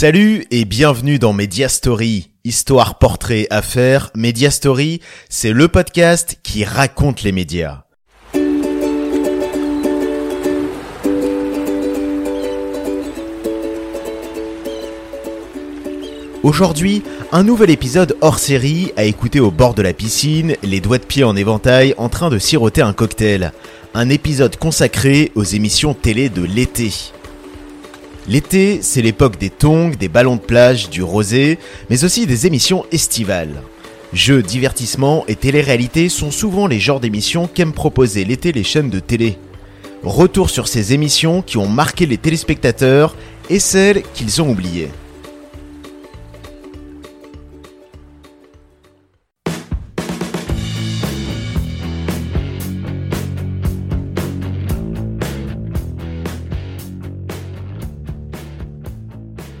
Salut 0.00 0.46
et 0.52 0.64
bienvenue 0.64 1.18
dans 1.18 1.32
Media 1.32 1.68
Story, 1.68 2.30
histoire, 2.44 3.00
portrait, 3.00 3.48
affaires. 3.50 4.12
Media 4.14 4.48
Story, 4.48 5.00
c'est 5.28 5.50
le 5.50 5.66
podcast 5.66 6.38
qui 6.44 6.62
raconte 6.62 7.24
les 7.24 7.32
médias. 7.32 7.82
Aujourd'hui, 16.44 17.02
un 17.32 17.42
nouvel 17.42 17.70
épisode 17.70 18.16
hors 18.20 18.38
série 18.38 18.92
à 18.96 19.02
écouter 19.02 19.40
au 19.40 19.50
bord 19.50 19.74
de 19.74 19.82
la 19.82 19.94
piscine, 19.94 20.54
les 20.62 20.78
doigts 20.78 20.98
de 20.98 21.06
pied 21.06 21.24
en 21.24 21.34
éventail 21.34 21.94
en 21.98 22.08
train 22.08 22.30
de 22.30 22.38
siroter 22.38 22.82
un 22.82 22.92
cocktail. 22.92 23.50
Un 23.94 24.10
épisode 24.10 24.58
consacré 24.58 25.32
aux 25.34 25.42
émissions 25.42 25.92
télé 25.92 26.28
de 26.28 26.44
l'été. 26.44 26.92
L'été, 28.28 28.80
c'est 28.82 29.00
l'époque 29.00 29.38
des 29.38 29.48
tongs, 29.48 29.92
des 29.98 30.08
ballons 30.08 30.36
de 30.36 30.40
plage, 30.42 30.90
du 30.90 31.02
rosé, 31.02 31.58
mais 31.88 32.04
aussi 32.04 32.26
des 32.26 32.46
émissions 32.46 32.84
estivales. 32.92 33.62
Jeux, 34.12 34.42
divertissements 34.42 35.24
et 35.28 35.34
télé-réalité 35.34 36.10
sont 36.10 36.30
souvent 36.30 36.66
les 36.66 36.78
genres 36.78 37.00
d'émissions 37.00 37.46
qu'aiment 37.46 37.72
proposer 37.72 38.26
l'été 38.26 38.52
les 38.52 38.64
chaînes 38.64 38.90
de 38.90 39.00
télé. 39.00 39.38
Retour 40.02 40.50
sur 40.50 40.68
ces 40.68 40.92
émissions 40.92 41.40
qui 41.40 41.56
ont 41.56 41.68
marqué 41.68 42.04
les 42.04 42.18
téléspectateurs 42.18 43.16
et 43.48 43.58
celles 43.58 44.02
qu'ils 44.12 44.42
ont 44.42 44.50
oubliées. 44.50 44.90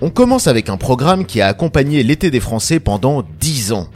On 0.00 0.10
commence 0.10 0.46
avec 0.46 0.68
un 0.68 0.76
programme 0.76 1.26
qui 1.26 1.40
a 1.40 1.48
accompagné 1.48 2.04
l'été 2.04 2.30
des 2.30 2.38
Français 2.38 2.78
pendant 2.78 3.24
10 3.40 3.72
ans. 3.72 3.88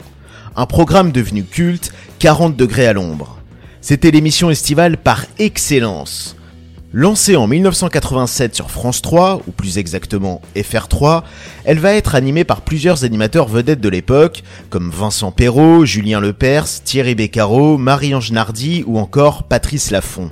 Un 0.57 0.65
programme 0.65 1.13
devenu 1.13 1.45
culte, 1.45 1.93
40 2.19 2.57
degrés 2.57 2.87
à 2.87 2.93
l'ombre. 2.93 3.37
C'était 3.79 4.11
l'émission 4.11 4.49
estivale 4.49 4.97
par 4.97 5.25
excellence. 5.39 6.35
Lancée 6.91 7.37
en 7.37 7.47
1987 7.47 8.53
sur 8.53 8.69
France 8.69 9.01
3, 9.01 9.43
ou 9.47 9.51
plus 9.51 9.77
exactement 9.77 10.41
FR3, 10.57 11.23
elle 11.63 11.79
va 11.79 11.93
être 11.93 12.15
animée 12.15 12.43
par 12.43 12.61
plusieurs 12.61 13.05
animateurs 13.05 13.47
vedettes 13.47 13.81
de 13.81 13.89
l'époque, 13.89 14.43
comme 14.69 14.91
Vincent 14.91 15.31
Perrault, 15.31 15.85
Julien 15.85 16.19
Lepers, 16.19 16.67
Thierry 16.83 17.15
Beccaro, 17.15 17.77
Marie-Ange 17.77 18.31
Nardi 18.33 18.83
ou 18.85 18.99
encore 18.99 19.43
Patrice 19.43 19.89
Laffont. 19.89 20.31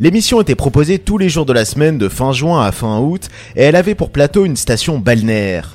L'émission 0.00 0.40
était 0.40 0.54
proposée 0.54 1.00
tous 1.00 1.18
les 1.18 1.28
jours 1.28 1.44
de 1.44 1.52
la 1.52 1.64
semaine 1.64 1.98
de 1.98 2.08
fin 2.08 2.32
juin 2.32 2.64
à 2.64 2.70
fin 2.70 3.00
août 3.00 3.28
et 3.56 3.62
elle 3.62 3.74
avait 3.74 3.96
pour 3.96 4.10
plateau 4.10 4.44
une 4.44 4.54
station 4.54 5.00
balnéaire. 5.00 5.74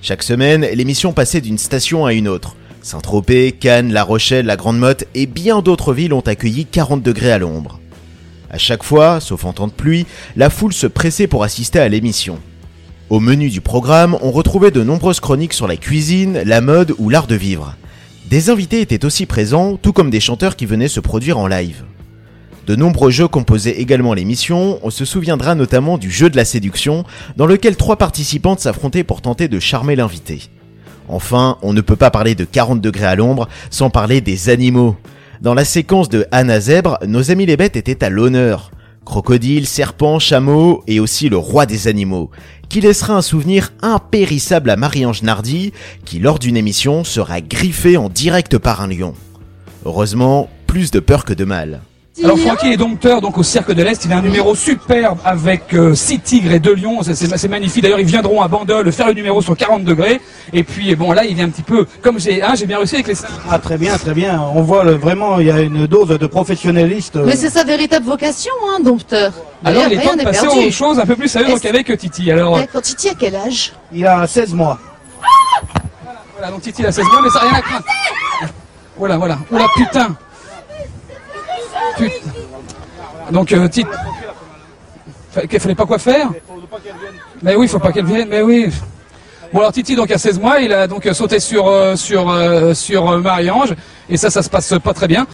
Chaque 0.00 0.22
semaine, 0.22 0.66
l'émission 0.72 1.12
passait 1.12 1.42
d'une 1.42 1.58
station 1.58 2.06
à 2.06 2.14
une 2.14 2.28
autre. 2.28 2.56
Saint-Tropez, 2.80 3.52
Cannes, 3.52 3.92
La 3.92 4.04
Rochelle, 4.04 4.46
La 4.46 4.56
Grande 4.56 4.78
Motte 4.78 5.04
et 5.14 5.26
bien 5.26 5.60
d'autres 5.60 5.92
villes 5.92 6.14
ont 6.14 6.20
accueilli 6.20 6.64
40 6.64 7.02
degrés 7.02 7.30
à 7.30 7.36
l'ombre. 7.36 7.78
À 8.50 8.56
chaque 8.56 8.84
fois, 8.84 9.20
sauf 9.20 9.44
en 9.44 9.52
temps 9.52 9.66
de 9.66 9.72
pluie, 9.72 10.06
la 10.34 10.48
foule 10.48 10.72
se 10.72 10.86
pressait 10.86 11.26
pour 11.26 11.44
assister 11.44 11.78
à 11.78 11.90
l'émission. 11.90 12.38
Au 13.10 13.20
menu 13.20 13.50
du 13.50 13.60
programme, 13.60 14.16
on 14.22 14.30
retrouvait 14.30 14.70
de 14.70 14.82
nombreuses 14.82 15.20
chroniques 15.20 15.52
sur 15.52 15.68
la 15.68 15.76
cuisine, 15.76 16.40
la 16.46 16.62
mode 16.62 16.94
ou 16.96 17.10
l'art 17.10 17.26
de 17.26 17.34
vivre. 17.34 17.76
Des 18.30 18.48
invités 18.48 18.80
étaient 18.80 19.04
aussi 19.04 19.26
présents, 19.26 19.76
tout 19.76 19.92
comme 19.92 20.08
des 20.08 20.20
chanteurs 20.20 20.56
qui 20.56 20.64
venaient 20.64 20.88
se 20.88 21.00
produire 21.00 21.36
en 21.36 21.46
live. 21.46 21.84
De 22.68 22.76
nombreux 22.76 23.10
jeux 23.10 23.28
composaient 23.28 23.80
également 23.80 24.12
l'émission, 24.12 24.78
on 24.82 24.90
se 24.90 25.06
souviendra 25.06 25.54
notamment 25.54 25.96
du 25.96 26.10
jeu 26.10 26.28
de 26.28 26.36
la 26.36 26.44
séduction, 26.44 27.04
dans 27.38 27.46
lequel 27.46 27.76
trois 27.76 27.96
participantes 27.96 28.60
s'affrontaient 28.60 29.04
pour 29.04 29.22
tenter 29.22 29.48
de 29.48 29.58
charmer 29.58 29.96
l'invité. 29.96 30.50
Enfin, 31.08 31.56
on 31.62 31.72
ne 31.72 31.80
peut 31.80 31.96
pas 31.96 32.10
parler 32.10 32.34
de 32.34 32.44
40 32.44 32.82
degrés 32.82 33.06
à 33.06 33.16
l'ombre 33.16 33.48
sans 33.70 33.88
parler 33.88 34.20
des 34.20 34.50
animaux. 34.50 34.96
Dans 35.40 35.54
la 35.54 35.64
séquence 35.64 36.10
de 36.10 36.26
Anna 36.30 36.60
Zèbre, 36.60 36.98
nos 37.06 37.30
amis 37.30 37.46
les 37.46 37.56
bêtes 37.56 37.76
étaient 37.76 38.04
à 38.04 38.10
l'honneur. 38.10 38.70
Crocodile, 39.06 39.66
serpent, 39.66 40.18
chameau 40.18 40.84
et 40.86 41.00
aussi 41.00 41.30
le 41.30 41.38
roi 41.38 41.64
des 41.64 41.88
animaux, 41.88 42.30
qui 42.68 42.82
laissera 42.82 43.14
un 43.14 43.22
souvenir 43.22 43.72
impérissable 43.80 44.68
à 44.68 44.76
Marie-Ange 44.76 45.22
Nardi, 45.22 45.72
qui 46.04 46.18
lors 46.18 46.38
d'une 46.38 46.58
émission 46.58 47.02
sera 47.02 47.40
griffée 47.40 47.96
en 47.96 48.10
direct 48.10 48.58
par 48.58 48.82
un 48.82 48.88
lion. 48.88 49.14
Heureusement, 49.86 50.50
plus 50.66 50.90
de 50.90 51.00
peur 51.00 51.24
que 51.24 51.32
de 51.32 51.46
mal. 51.46 51.80
Alors 52.24 52.38
Francky 52.38 52.72
est 52.72 52.76
dompteur 52.76 53.20
donc 53.20 53.38
au 53.38 53.42
Cirque 53.42 53.72
de 53.72 53.82
l'Est, 53.82 54.04
il 54.04 54.12
a 54.12 54.18
un 54.18 54.22
numéro 54.22 54.54
superbe 54.54 55.18
avec 55.24 55.62
6 55.70 55.74
euh, 55.76 56.18
tigres 56.22 56.52
et 56.52 56.58
2 56.58 56.74
lions, 56.74 57.00
c'est 57.02 57.48
magnifique. 57.48 57.82
D'ailleurs 57.82 58.00
ils 58.00 58.06
viendront 58.06 58.42
à 58.42 58.48
Bandol 58.48 58.90
faire 58.92 59.06
le 59.06 59.14
numéro 59.14 59.40
sur 59.40 59.56
40 59.56 59.84
degrés. 59.84 60.20
Et 60.52 60.64
puis 60.64 60.94
bon 60.96 61.12
là 61.12 61.24
il 61.24 61.34
vient 61.34 61.46
un 61.46 61.50
petit 61.50 61.62
peu 61.62 61.86
comme 62.02 62.18
j'ai 62.18 62.42
hein, 62.42 62.54
j'ai 62.56 62.66
bien 62.66 62.78
réussi 62.78 62.96
avec 62.96 63.08
les 63.08 63.14
Ah 63.50 63.58
très 63.58 63.78
bien, 63.78 63.96
très 63.98 64.14
bien. 64.14 64.40
On 64.54 64.62
voit 64.62 64.84
vraiment 64.84 65.38
il 65.38 65.46
y 65.46 65.50
a 65.50 65.60
une 65.60 65.86
dose 65.86 66.08
de 66.08 66.26
professionnaliste. 66.26 67.16
Mais 67.16 67.36
c'est 67.36 67.50
sa 67.50 67.64
véritable 67.64 68.06
vocation, 68.06 68.52
hein, 68.68 68.80
dompteur. 68.82 69.32
Alors 69.64 69.84
il 69.86 69.98
est 69.98 70.02
temps 70.02 70.16
de 70.16 70.22
passer 70.22 70.46
à 70.46 70.50
autre 70.50 70.70
chose 70.70 70.98
un 70.98 71.06
peu 71.06 71.16
plus 71.16 71.28
sérieux 71.28 71.48
donc 71.48 71.64
avec 71.64 71.96
Titi. 71.98 72.30
Alors 72.32 72.58
Quand 72.72 72.80
Titi 72.80 73.08
a 73.08 73.14
quel 73.14 73.36
âge? 73.36 73.72
Il 73.92 74.06
a 74.06 74.26
16 74.26 74.54
mois. 74.54 74.78
Voilà 76.36 76.50
donc 76.50 76.62
Titi 76.62 76.84
a 76.84 76.90
16 76.90 77.04
mois 77.04 77.22
mais 77.22 77.30
ça 77.30 77.40
n'a 77.40 77.48
rien 77.50 77.58
à 77.58 77.62
craindre. 77.62 77.84
Voilà 78.96 79.16
voilà. 79.18 79.38
Oula 79.52 79.66
putain. 79.76 80.16
Donc, 83.30 83.52
euh, 83.52 83.68
titre. 83.68 83.90
Qu'il 85.48 85.60
fallait 85.60 85.74
pas 85.74 85.86
quoi 85.86 85.98
faire 85.98 86.30
Mais 87.42 87.54
oui, 87.54 87.66
il 87.66 87.68
faut 87.68 87.78
pas 87.78 87.92
qu'elle 87.92 88.06
vienne, 88.06 88.28
mais 88.28 88.42
oui. 88.42 88.70
Bon 89.50 89.60
alors 89.60 89.72
Titi 89.72 89.96
donc 89.96 90.10
à 90.10 90.18
16 90.18 90.40
mois, 90.40 90.60
il 90.60 90.74
a 90.74 90.86
donc 90.86 91.08
sauté 91.14 91.40
sur 91.40 91.68
euh, 91.68 91.96
sur 91.96 92.28
euh, 92.28 92.74
sur 92.74 93.10
euh, 93.10 93.20
Marie-Ange 93.20 93.74
et 94.10 94.18
ça 94.18 94.28
ça 94.28 94.42
se 94.42 94.50
passe 94.50 94.74
pas 94.84 94.92
très 94.92 95.08
bien. 95.08 95.26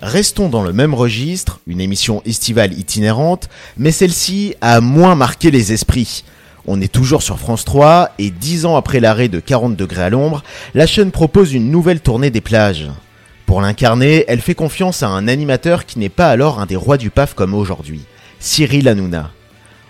Restons 0.00 0.48
dans 0.48 0.64
le 0.64 0.72
même 0.72 0.94
registre, 0.94 1.60
une 1.68 1.80
émission 1.80 2.22
estivale 2.26 2.76
itinérante, 2.76 3.48
mais 3.76 3.92
celle-ci 3.92 4.56
a 4.60 4.80
moins 4.80 5.14
marqué 5.14 5.52
les 5.52 5.72
esprits. 5.72 6.24
On 6.66 6.80
est 6.80 6.92
toujours 6.92 7.22
sur 7.22 7.40
France 7.40 7.64
3 7.64 8.10
et 8.18 8.30
10 8.30 8.66
ans 8.66 8.76
après 8.76 9.00
l'arrêt 9.00 9.28
de 9.28 9.40
40 9.40 9.74
degrés 9.74 10.04
à 10.04 10.10
l'ombre, 10.10 10.44
la 10.74 10.86
chaîne 10.86 11.10
propose 11.10 11.52
une 11.52 11.70
nouvelle 11.70 12.00
tournée 12.00 12.30
des 12.30 12.40
plages. 12.40 12.88
Pour 13.46 13.60
l'incarner, 13.60 14.24
elle 14.28 14.40
fait 14.40 14.54
confiance 14.54 15.02
à 15.02 15.08
un 15.08 15.26
animateur 15.26 15.86
qui 15.86 15.98
n'est 15.98 16.08
pas 16.08 16.30
alors 16.30 16.60
un 16.60 16.66
des 16.66 16.76
rois 16.76 16.98
du 16.98 17.10
PAF 17.10 17.34
comme 17.34 17.52
aujourd'hui, 17.52 18.02
Cyril 18.38 18.86
Hanouna. 18.86 19.30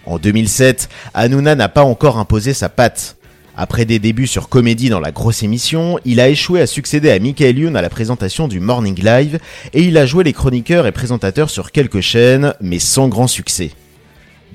En 0.07 0.19
2007, 0.19 0.89
Hanouna 1.13 1.55
n'a 1.55 1.69
pas 1.69 1.85
encore 1.85 2.19
imposé 2.19 2.55
sa 2.55 2.69
patte. 2.69 3.17
Après 3.55 3.85
des 3.85 3.99
débuts 3.99 4.27
sur 4.27 4.49
comédie 4.49 4.89
dans 4.89 4.99
la 4.99 5.13
grosse 5.13 5.43
émission, 5.43 5.99
il 6.07 6.21
a 6.21 6.31
échoué 6.31 6.63
à 6.63 6.67
succéder 6.67 7.11
à 7.11 7.19
Michael 7.19 7.59
Youn 7.59 7.77
à 7.77 7.83
la 7.83 7.91
présentation 7.91 8.49
du 8.49 8.61
Morning 8.61 8.99
Live 8.99 9.39
et 9.75 9.83
il 9.83 9.99
a 9.99 10.07
joué 10.07 10.25
les 10.25 10.33
chroniqueurs 10.33 10.87
et 10.87 10.93
présentateurs 10.93 11.51
sur 11.51 11.71
quelques 11.71 12.01
chaînes, 12.01 12.55
mais 12.63 12.79
sans 12.79 13.09
grand 13.09 13.27
succès. 13.27 13.73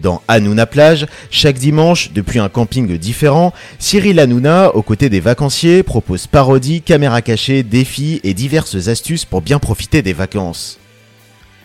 Dans 0.01 0.21
Hanouna 0.27 0.67
Plage, 0.67 1.07
chaque 1.31 1.57
dimanche, 1.57 2.11
depuis 2.13 2.39
un 2.39 2.49
camping 2.49 2.97
différent, 2.97 3.51
Cyril 3.79 4.19
Hanouna, 4.19 4.75
aux 4.75 4.83
côtés 4.83 5.09
des 5.09 5.19
vacanciers, 5.19 5.81
propose 5.81 6.27
parodies, 6.27 6.81
caméras 6.81 7.23
cachées, 7.23 7.63
défis 7.63 8.21
et 8.23 8.33
diverses 8.35 8.87
astuces 8.87 9.25
pour 9.25 9.41
bien 9.41 9.57
profiter 9.57 10.03
des 10.03 10.13
vacances. 10.13 10.77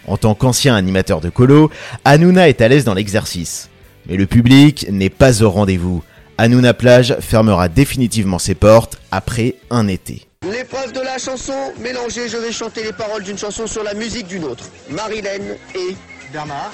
En 0.06 0.16
tant 0.16 0.34
qu'ancien 0.34 0.74
animateur 0.74 1.20
de 1.20 1.28
colo, 1.28 1.70
Hanouna 2.04 2.48
est 2.48 2.60
à 2.62 2.68
l'aise 2.68 2.84
dans 2.84 2.94
l'exercice. 2.94 3.68
Mais 4.08 4.16
le 4.16 4.26
public 4.26 4.86
n'est 4.90 5.10
pas 5.10 5.42
au 5.42 5.50
rendez-vous. 5.50 6.02
Hanouna 6.38 6.74
Plage 6.74 7.16
fermera 7.20 7.68
définitivement 7.68 8.38
ses 8.38 8.54
portes 8.54 8.98
après 9.10 9.56
un 9.70 9.86
été. 9.86 10.26
L'épreuve 10.50 10.92
de 10.92 11.00
la 11.00 11.18
chanson 11.18 11.54
mélangée, 11.78 12.28
je 12.28 12.36
vais 12.36 12.50
chanter 12.50 12.82
les 12.82 12.92
paroles 12.92 13.22
d'une 13.22 13.38
chanson 13.38 13.66
sur 13.66 13.84
la 13.84 13.94
musique 13.94 14.26
d'une 14.26 14.44
autre. 14.44 14.64
Marilène 14.90 15.56
et 15.76 15.94
Bernard 16.32 16.72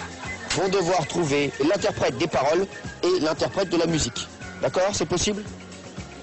vont 0.51 0.69
devoir 0.69 1.07
trouver 1.07 1.51
l'interprète 1.69 2.17
des 2.19 2.27
paroles 2.27 2.67
et 3.03 3.21
l'interprète 3.21 3.69
de 3.71 3.77
la 3.77 3.87
musique. 3.87 4.27
D'accord 4.63 4.91
C'est 4.93 5.07
possible? 5.07 5.43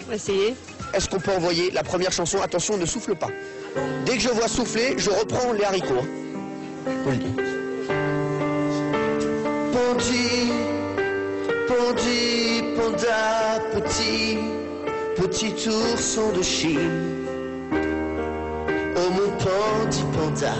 On 0.05 0.09
va 0.09 0.15
essayer. 0.15 0.55
Est-ce 0.93 1.09
qu'on 1.09 1.19
peut 1.19 1.31
envoyer 1.31 1.71
la 1.71 1.83
première 1.83 2.11
chanson 2.11 2.41
Attention, 2.41 2.77
ne 2.77 2.85
souffle 2.85 3.15
pas? 3.15 3.29
Dès 4.05 4.13
que 4.15 4.21
je 4.21 4.29
vois 4.29 4.47
souffler, 4.47 4.95
je 4.97 5.09
reprends 5.09 5.51
les 5.53 5.63
haricots. 5.63 5.99
hein. 6.01 6.07
Je 6.87 6.91
vous 7.03 7.09
le 7.11 7.17
dis. 7.17 7.35
Pandi, 9.73 10.51
pandi, 11.67 12.63
panda, 12.77 13.59
petit, 13.73 14.37
petit 15.15 15.53
ourson 15.69 16.31
de 16.31 16.41
Chine. 16.41 17.25
Oh 18.97 19.09
mon 19.11 19.31
pandi, 19.37 20.03
panda. 20.13 20.53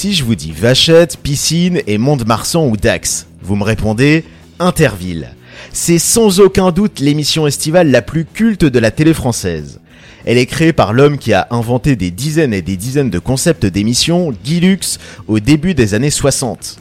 Si 0.00 0.14
je 0.14 0.24
vous 0.24 0.34
dis 0.34 0.50
Vachette, 0.50 1.18
piscine 1.18 1.82
et 1.86 1.98
Mont-de-Marsan 1.98 2.66
ou 2.66 2.78
Dax, 2.78 3.26
vous 3.42 3.54
me 3.54 3.64
répondez 3.64 4.24
Interville. 4.58 5.34
c'est 5.74 5.98
sans 5.98 6.40
aucun 6.40 6.70
doute 6.70 7.00
l'émission 7.00 7.46
estivale 7.46 7.90
la 7.90 8.00
plus 8.00 8.24
culte 8.24 8.64
de 8.64 8.78
la 8.78 8.92
télé 8.92 9.12
française. 9.12 9.78
Elle 10.24 10.38
est 10.38 10.46
créée 10.46 10.72
par 10.72 10.94
l'homme 10.94 11.18
qui 11.18 11.34
a 11.34 11.48
inventé 11.50 11.96
des 11.96 12.10
dizaines 12.10 12.54
et 12.54 12.62
des 12.62 12.78
dizaines 12.78 13.10
de 13.10 13.18
concepts 13.18 13.66
d'émissions, 13.66 14.32
Guy 14.42 14.60
Lux, 14.60 14.98
au 15.28 15.38
début 15.38 15.74
des 15.74 15.92
années 15.92 16.08
60. 16.08 16.78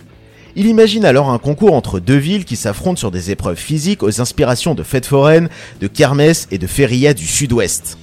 Il 0.55 0.67
imagine 0.67 1.03
alors 1.03 1.29
un 1.29 1.39
concours 1.39 1.73
entre 1.73 1.99
deux 1.99 2.15
villes 2.15 2.45
qui 2.45 2.55
s'affrontent 2.55 2.99
sur 2.99 3.11
des 3.11 3.31
épreuves 3.31 3.59
physiques 3.59 4.01
aux 4.01 4.21
inspirations 4.21 4.75
de 4.75 4.83
fêtes 4.83 5.05
foraines, 5.05 5.49
de 5.81 5.87
kermesse 5.87 6.47
et 6.51 6.57
de 6.57 6.67
feria 6.67 7.13
du 7.13 7.27
sud-ouest. 7.27 7.97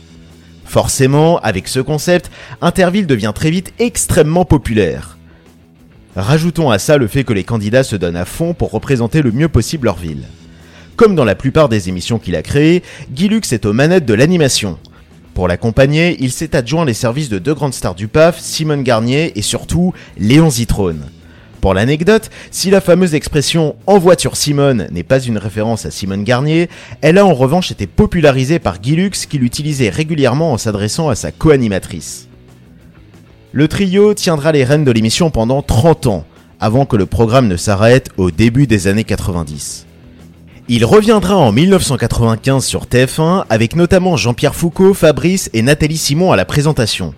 Forcément, 0.67 1.39
avec 1.39 1.69
ce 1.69 1.81
concept, 1.81 2.31
Interville 2.61 3.07
devient 3.07 3.33
très 3.35 3.51
vite 3.51 3.73
extrêmement 3.79 4.45
populaire. 4.45 5.17
Rajoutons 6.17 6.71
à 6.71 6.79
ça 6.79 6.99
le 6.99 7.07
fait 7.07 7.25
que 7.25 7.33
les 7.33 7.45
candidats 7.45 7.85
se 7.85 7.97
donnent 7.97 8.17
à 8.17 8.25
fond 8.25 8.53
pour 8.53 8.73
représenter 8.73 9.23
le 9.23 9.33
mieux 9.33 9.49
possible 9.49 9.87
leur 9.87 9.97
ville. 9.97 10.25
Comme 10.97 11.15
dans 11.15 11.25
la 11.25 11.35
plupart 11.35 11.69
des 11.69 11.89
émissions 11.89 12.19
qu'il 12.19 12.37
a 12.37 12.43
créées, 12.43 12.83
Guy 13.11 13.29
Lux 13.29 13.53
est 13.53 13.67
aux 13.67 13.73
manettes 13.73 14.07
de 14.07 14.15
l'animation. 14.15 14.79
Pour 15.35 15.47
l'accompagner, 15.47 16.17
il 16.21 16.33
s'est 16.33 16.57
adjoint 16.57 16.87
les 16.87 16.95
services 16.95 17.29
de 17.29 17.39
deux 17.39 17.53
grandes 17.53 17.75
stars 17.75 17.95
du 17.95 18.09
PAF, 18.09 18.41
Simone 18.41 18.83
Garnier 18.83 19.39
et 19.39 19.43
surtout 19.43 19.93
Léon 20.17 20.49
Zitrone. 20.49 21.11
Pour 21.67 21.75
l'anecdote, 21.75 22.31
si 22.53 22.71
la 22.71 22.81
fameuse 22.81 23.17
expression 23.17 23.75
en 23.89 23.99
voiture 23.99 24.37
Simone 24.37 24.87
n'est 24.93 25.03
pas 25.03 25.19
une 25.19 25.37
référence 25.37 25.85
à 25.85 25.91
Simone 25.91 26.23
Garnier, 26.23 26.71
elle 27.01 27.19
a 27.19 27.27
en 27.27 27.35
revanche 27.35 27.73
été 27.73 27.89
popularisée 27.89 28.61
par 28.61 28.79
Guy 28.79 28.95
Lux 28.95 29.27
qui 29.27 29.37
l'utilisait 29.37 29.89
régulièrement 29.89 30.53
en 30.53 30.59
s'adressant 30.59 31.09
à 31.09 31.17
sa 31.17 31.33
co-animatrice. 31.33 32.29
Le 33.51 33.67
trio 33.67 34.15
tiendra 34.15 34.53
les 34.53 34.63
rênes 34.63 34.85
de 34.85 34.93
l'émission 34.93 35.31
pendant 35.31 35.61
30 35.61 36.07
ans, 36.07 36.25
avant 36.61 36.87
que 36.87 36.95
le 36.95 37.07
programme 37.07 37.49
ne 37.49 37.57
s'arrête 37.57 38.11
au 38.17 38.31
début 38.31 38.69
des 38.69 38.87
années 38.87 39.03
90. 39.03 39.87
Il 40.69 40.85
reviendra 40.85 41.37
en 41.37 41.51
1995 41.51 42.65
sur 42.65 42.85
TF1 42.85 43.43
avec 43.51 43.75
notamment 43.75 44.17
Jean-Pierre 44.17 44.55
Foucault, 44.55 44.95
Fabrice 44.95 45.51
et 45.53 45.63
Nathalie 45.63 45.99
Simon 45.99 46.31
à 46.31 46.37
la 46.37 46.45
présentation. 46.45 47.13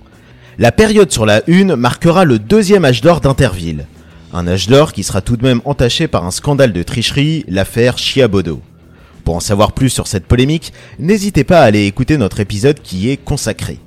La 0.58 0.72
période 0.72 1.12
sur 1.12 1.26
la 1.26 1.42
une 1.48 1.76
marquera 1.76 2.24
le 2.24 2.38
deuxième 2.38 2.86
âge 2.86 3.02
d'or 3.02 3.20
d'Interville. 3.20 3.84
Un 4.32 4.46
âge 4.46 4.66
d'or 4.66 4.92
qui 4.92 5.04
sera 5.04 5.22
tout 5.22 5.36
de 5.36 5.44
même 5.44 5.62
entaché 5.64 6.06
par 6.06 6.26
un 6.26 6.30
scandale 6.30 6.72
de 6.72 6.82
tricherie, 6.82 7.44
l'affaire 7.48 7.96
Chiabodo. 7.96 8.60
Pour 9.24 9.36
en 9.36 9.40
savoir 9.40 9.72
plus 9.72 9.88
sur 9.88 10.06
cette 10.06 10.26
polémique, 10.26 10.72
n'hésitez 10.98 11.44
pas 11.44 11.60
à 11.60 11.64
aller 11.64 11.86
écouter 11.86 12.18
notre 12.18 12.40
épisode 12.40 12.80
qui 12.82 13.10
est 13.10 13.16
consacré. 13.16 13.78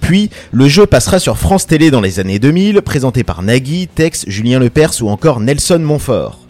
Puis, 0.00 0.30
le 0.52 0.68
jeu 0.68 0.86
passera 0.86 1.18
sur 1.18 1.38
France 1.38 1.66
Télé 1.66 1.90
dans 1.90 2.00
les 2.00 2.18
années 2.18 2.38
2000, 2.38 2.82
présenté 2.82 3.24
par 3.24 3.42
Nagui, 3.42 3.88
Tex, 3.88 4.24
Julien 4.26 4.58
Lepers 4.58 5.02
ou 5.02 5.08
encore 5.08 5.40
Nelson 5.40 5.80
Montfort. 5.80 6.40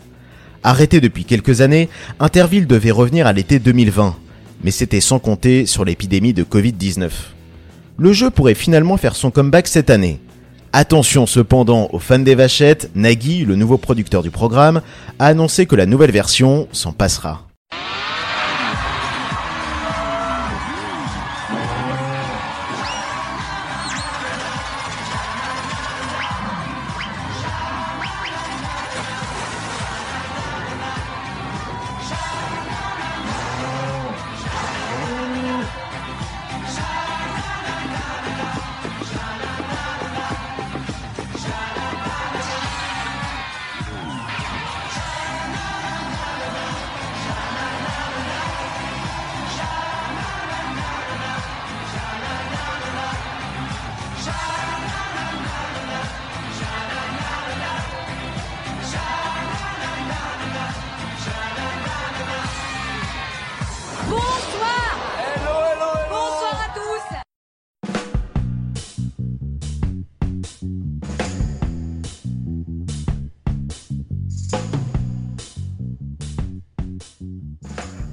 Arrêté 0.62 1.00
depuis 1.00 1.24
quelques 1.24 1.60
années, 1.60 1.88
Interville 2.20 2.66
devait 2.66 2.90
revenir 2.90 3.26
à 3.26 3.32
l'été 3.32 3.58
2020, 3.58 4.16
mais 4.64 4.70
c'était 4.70 5.00
sans 5.00 5.18
compter 5.18 5.66
sur 5.66 5.84
l'épidémie 5.84 6.34
de 6.34 6.44
Covid-19. 6.44 7.10
Le 7.96 8.12
jeu 8.12 8.30
pourrait 8.30 8.54
finalement 8.54 8.96
faire 8.96 9.16
son 9.16 9.30
comeback 9.30 9.66
cette 9.66 9.90
année. 9.90 10.20
Attention 10.72 11.26
cependant 11.26 11.88
aux 11.92 11.98
fans 11.98 12.18
des 12.18 12.34
vachettes, 12.34 12.90
Nagui, 12.94 13.44
le 13.44 13.56
nouveau 13.56 13.78
producteur 13.78 14.22
du 14.22 14.30
programme, 14.30 14.82
a 15.18 15.26
annoncé 15.26 15.64
que 15.66 15.76
la 15.76 15.86
nouvelle 15.86 16.10
version 16.10 16.68
s'en 16.72 16.92
passera. 16.92 17.46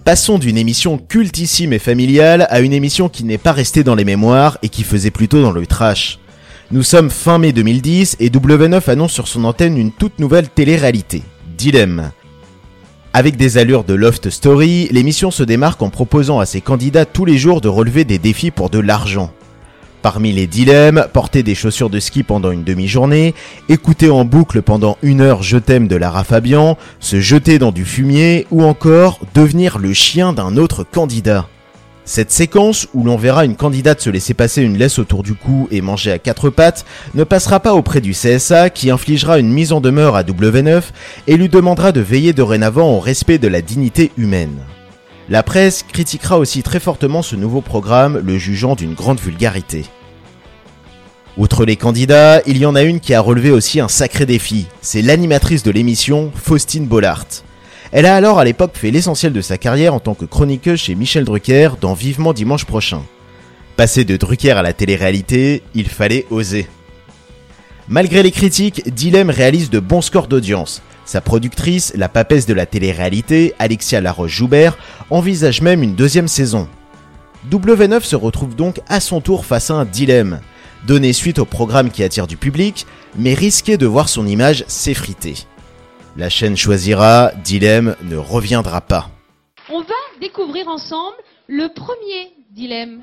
Passons 0.06 0.38
d'une 0.38 0.60
émission 0.60 1.00
cultissime 1.00 1.74
et 1.74 1.80
familiale 1.80 2.46
à 2.52 2.60
une 2.60 2.74
émission 2.74 3.10
qui 3.10 3.24
n'est 3.24 3.40
pas 3.40 3.54
restée 3.54 3.84
dans 3.84 3.96
les 3.96 4.06
mémoires 4.06 4.60
et 4.62 4.70
qui 4.70 4.84
faisait 4.84 5.10
plutôt 5.10 5.42
dans 5.42 5.52
le 5.52 5.66
trash. 5.66 6.20
Nous 6.70 6.84
sommes 6.84 7.10
fin 7.10 7.40
mai 7.40 7.52
2010 7.54 8.18
et 8.20 8.30
W9 8.30 8.88
annonce 8.88 9.14
sur 9.14 9.28
son 9.28 9.44
antenne 9.46 9.80
une 9.80 9.92
toute 9.92 10.20
nouvelle 10.20 10.48
télé-réalité, 10.48 11.24
Dilemme. 11.58 12.12
Avec 13.14 13.36
des 13.36 13.58
allures 13.58 13.84
de 13.84 13.96
Loft 13.96 14.30
Story, 14.30 14.90
l'émission 14.92 15.32
se 15.32 15.42
démarque 15.42 15.82
en 15.82 15.90
proposant 15.90 16.38
à 16.40 16.46
ses 16.46 16.62
candidats 16.62 17.06
tous 17.06 17.26
les 17.26 17.40
jours 17.40 17.60
de 17.60 17.68
relever 17.68 18.06
des 18.06 18.20
défis 18.20 18.52
pour 18.52 18.70
de 18.70 18.78
l'argent. 18.78 19.32
Parmi 20.06 20.32
les 20.32 20.46
dilemmes, 20.46 21.08
porter 21.14 21.42
des 21.42 21.56
chaussures 21.56 21.90
de 21.90 22.00
ski 22.00 22.22
pendant 22.22 22.52
une 22.52 22.64
demi-journée, 22.64 23.34
écouter 23.70 24.12
en 24.12 24.24
boucle 24.24 24.62
pendant 24.62 25.00
une 25.02 25.20
heure 25.20 25.42
Je 25.42 25.58
t'aime 25.58 25.88
de 25.88 25.96
Lara 25.96 26.24
Fabian, 26.24 26.78
se 27.00 27.20
jeter 27.20 27.58
dans 27.58 27.72
du 27.72 27.86
fumier 27.86 28.46
ou 28.52 28.64
encore 28.64 29.20
devenir 29.34 29.80
le 29.80 29.94
chien 29.94 30.32
d'un 30.32 30.58
autre 30.58 30.84
candidat. 30.84 31.48
Cette 32.04 32.30
séquence, 32.30 32.88
où 32.94 33.04
l'on 33.04 33.18
verra 33.18 33.46
une 33.46 33.56
candidate 33.56 34.00
se 34.00 34.12
laisser 34.12 34.36
passer 34.36 34.62
une 34.62 34.78
laisse 34.78 35.00
autour 35.00 35.24
du 35.24 35.34
cou 35.34 35.68
et 35.72 35.82
manger 35.82 36.12
à 36.12 36.20
quatre 36.20 36.52
pattes, 36.52 36.86
ne 37.16 37.24
passera 37.24 37.60
pas 37.60 37.74
auprès 37.74 38.00
du 38.00 38.12
CSA 38.12 38.70
qui 38.70 38.92
infligera 38.92 39.40
une 39.40 39.52
mise 39.52 39.74
en 39.74 39.82
demeure 39.82 40.16
à 40.16 40.22
W9 40.22 40.84
et 41.26 41.36
lui 41.36 41.50
demandera 41.50 41.92
de 41.92 42.02
veiller 42.02 42.34
dorénavant 42.34 42.92
au 42.92 43.00
respect 43.00 43.40
de 43.40 43.48
la 43.48 43.64
dignité 43.64 44.12
humaine. 44.20 44.60
La 45.28 45.42
presse 45.42 45.84
critiquera 45.84 46.38
aussi 46.38 46.62
très 46.62 46.80
fortement 46.80 47.24
ce 47.24 47.36
nouveau 47.36 47.62
programme, 47.62 48.20
le 48.20 48.38
jugeant 48.38 48.76
d'une 48.76 48.94
grande 48.94 49.20
vulgarité. 49.20 49.86
Outre 51.36 51.66
les 51.66 51.76
candidats, 51.76 52.42
il 52.46 52.58
y 52.58 52.66
en 52.66 52.76
a 52.76 52.84
une 52.84 53.00
qui 53.00 53.14
a 53.14 53.22
relevé 53.22 53.50
aussi 53.50 53.80
un 53.80 53.88
sacré 53.88 54.28
défi, 54.28 54.68
c'est 54.82 55.02
l'animatrice 55.02 55.64
de 55.64 55.72
l'émission, 55.72 56.32
Faustine 56.36 56.86
Bollard. 56.86 57.26
Elle 57.92 58.06
a 58.06 58.16
alors 58.16 58.40
à 58.40 58.46
l'époque 58.46 58.76
fait 58.76 58.92
l'essentiel 58.92 59.34
de 59.34 59.42
sa 59.42 59.58
carrière 59.58 59.96
en 59.96 60.00
tant 60.00 60.14
que 60.14 60.26
chroniqueuse 60.26 60.80
chez 60.80 60.96
Michel 60.96 61.26
Drucker 61.26 61.72
dans 61.82 61.94
Vivement 61.94 62.34
Dimanche 62.34 62.66
prochain. 62.66 63.02
Passer 63.78 64.06
de 64.06 64.18
Drucker 64.18 64.52
à 64.52 64.62
la 64.62 64.74
télé-réalité, 64.74 65.64
il 65.74 65.90
fallait 65.90 66.26
oser. 66.30 66.68
Malgré 67.90 68.22
les 68.22 68.32
critiques, 68.32 68.94
Dilemme 68.94 69.30
réalise 69.30 69.70
de 69.70 69.80
bons 69.80 70.02
scores 70.02 70.28
d'audience. 70.28 70.82
Sa 71.06 71.22
productrice, 71.22 71.94
la 71.96 72.10
papesse 72.10 72.48
de 72.48 72.54
la 72.54 72.66
télé-réalité, 72.66 73.54
Alexia 73.60 74.02
Laroche-Joubert, 74.02 74.78
envisage 75.12 75.62
même 75.62 75.84
une 75.84 75.96
deuxième 75.96 76.28
saison. 76.28 76.68
W9 77.50 78.02
se 78.02 78.16
retrouve 78.16 78.56
donc 78.56 78.82
à 78.88 79.00
son 79.00 79.22
tour 79.22 79.46
face 79.46 79.70
à 79.70 79.76
un 79.76 79.86
dilemme. 79.86 80.42
Donner 80.88 81.14
suite 81.14 81.40
au 81.40 81.46
programme 81.46 81.92
qui 81.92 82.04
attire 82.04 82.28
du 82.28 82.38
public, 82.38 82.88
mais 83.16 83.34
risquer 83.34 83.78
de 83.78 83.86
voir 83.86 84.10
son 84.10 84.26
image 84.26 84.66
s'effriter. 84.68 85.36
La 86.18 86.30
chaîne 86.30 86.56
choisira, 86.56 87.32
Dilemme 87.44 87.96
ne 88.04 88.16
reviendra 88.16 88.82
pas. 88.82 89.10
On 89.70 89.82
va 89.82 89.94
découvrir 90.22 90.68
ensemble 90.68 91.18
le 91.48 91.68
premier 91.74 92.34
dilemme. 92.52 93.02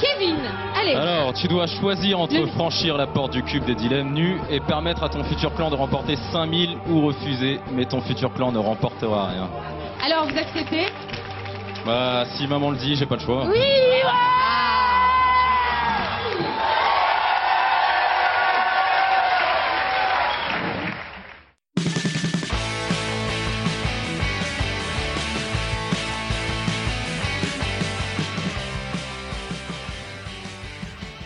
Kevin, 0.00 0.36
allez. 0.78 0.94
Alors, 0.94 1.32
tu 1.32 1.48
dois 1.48 1.66
choisir 1.66 2.20
entre 2.20 2.34
Le- 2.34 2.46
franchir 2.46 2.96
la 2.96 3.06
porte 3.06 3.32
du 3.32 3.42
cube 3.42 3.64
des 3.64 3.74
dilemmes 3.74 4.12
nus 4.12 4.38
et 4.50 4.60
permettre 4.60 5.02
à 5.02 5.08
ton 5.08 5.24
futur 5.24 5.54
clan 5.54 5.70
de 5.70 5.74
remporter 5.74 6.16
5000 6.32 6.76
ou 6.90 7.06
refuser, 7.06 7.60
mais 7.72 7.86
ton 7.86 8.00
futur 8.02 8.32
clan 8.34 8.52
ne 8.52 8.58
remportera 8.58 9.28
rien. 9.28 9.48
Alors, 10.04 10.26
vous 10.26 10.38
acceptez? 10.38 10.86
Bah, 11.84 12.24
si 12.36 12.46
maman 12.46 12.70
le 12.70 12.76
dit, 12.76 12.96
j'ai 12.96 13.06
pas 13.06 13.14
le 13.16 13.20
choix. 13.22 13.46
Oui 13.46 13.58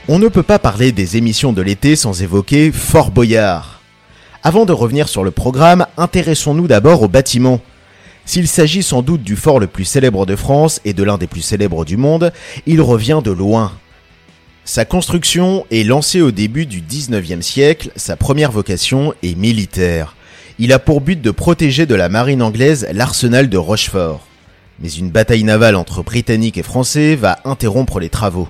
On 0.09 0.19
ne 0.19 0.28
peut 0.28 0.42
pas 0.42 0.59
parler 0.59 0.92
des 0.92 1.19
émissions 1.19 1.52
de 1.52 1.62
l'été 1.62 1.95
sans 1.95 2.23
évoquer 2.23 2.73
Fort 2.73 3.11
Boyard. 3.11 3.80
Avant 4.42 4.64
de 4.64 4.73
revenir 4.73 5.09
sur 5.09 5.23
le 5.23 5.30
programme, 5.30 5.87
intéressons-nous 5.99 6.66
d'abord 6.66 7.02
au 7.02 7.09
bâtiment. 7.09 7.61
S'il 8.25 8.49
s'agit 8.49 8.83
sans 8.83 9.02
doute 9.02 9.23
du 9.23 9.37
fort 9.37 9.61
le 9.61 9.66
plus 9.66 9.85
célèbre 9.85 10.25
de 10.25 10.37
France 10.37 10.80
et 10.87 10.95
de 10.95 11.02
l'un 11.02 11.19
des 11.19 11.26
plus 11.26 11.42
célèbres 11.42 11.85
du 11.85 11.99
monde, 11.99 12.33
il 12.66 12.80
revient 12.80 13.21
de 13.23 13.30
loin. 13.30 13.73
Sa 14.64 14.85
construction 14.85 15.66
est 15.71 15.85
lancée 15.85 16.23
au 16.23 16.30
début 16.30 16.64
du 16.64 16.80
19e 16.80 17.42
siècle, 17.42 17.90
sa 17.95 18.16
première 18.16 18.52
vocation 18.52 19.12
est 19.23 19.37
militaire. 19.37 20.16
Il 20.59 20.73
a 20.73 20.78
pour 20.78 21.02
but 21.02 21.21
de 21.21 21.30
protéger 21.30 21.87
de 21.87 21.95
la 21.95 22.09
marine 22.09 22.42
anglaise 22.42 22.88
l'arsenal 22.92 23.49
de 23.49 23.59
Rochefort. 23.59 24.26
Mais 24.80 24.90
une 24.90 25.11
bataille 25.11 25.45
navale 25.45 25.76
entre 25.76 26.02
Britanniques 26.02 26.59
et 26.59 26.62
Français 26.62 27.16
va 27.16 27.38
interrompre 27.45 28.00
les 28.00 28.09
travaux. 28.09 28.49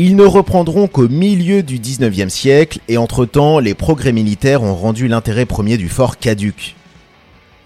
Ils 0.00 0.14
ne 0.14 0.24
reprendront 0.24 0.86
qu'au 0.86 1.08
milieu 1.08 1.64
du 1.64 1.80
19e 1.80 2.28
siècle 2.28 2.78
et 2.86 2.96
entre-temps, 2.96 3.58
les 3.58 3.74
progrès 3.74 4.12
militaires 4.12 4.62
ont 4.62 4.76
rendu 4.76 5.08
l'intérêt 5.08 5.44
premier 5.44 5.76
du 5.76 5.88
fort 5.88 6.18
caduc. 6.18 6.76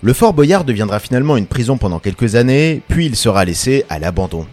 Le 0.01 0.15
fort 0.15 0.33
Boyard 0.33 0.65
deviendra 0.65 0.99
finalement 0.99 1.37
une 1.37 1.45
prison 1.45 1.77
pendant 1.77 1.99
quelques 1.99 2.35
années, 2.35 2.81
puis 2.89 3.05
il 3.05 3.17
sera 3.17 3.45
laissé 3.45 3.85
à 3.91 3.99
l'abandon. 3.99 4.47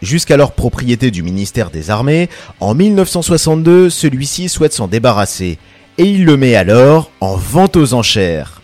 Jusqu'alors 0.00 0.52
propriété 0.52 1.10
du 1.10 1.22
ministère 1.22 1.68
des 1.68 1.90
Armées, 1.90 2.30
en 2.60 2.74
1962, 2.74 3.90
celui-ci 3.90 4.48
souhaite 4.48 4.72
s'en 4.72 4.88
débarrasser, 4.88 5.58
et 5.98 6.04
il 6.04 6.24
le 6.24 6.38
met 6.38 6.54
alors 6.54 7.10
en 7.20 7.36
vente 7.36 7.76
aux 7.76 7.92
enchères. 7.92 8.62